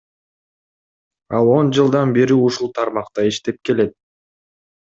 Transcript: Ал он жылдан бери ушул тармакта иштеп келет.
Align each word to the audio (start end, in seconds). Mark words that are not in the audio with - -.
Ал 1.39 1.47
он 1.57 1.69
жылдан 1.79 2.15
бери 2.17 2.39
ушул 2.49 2.73
тармакта 2.81 3.29
иштеп 3.35 3.63
келет. 3.69 3.95